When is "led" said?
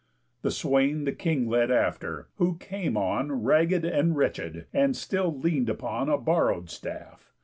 1.47-1.69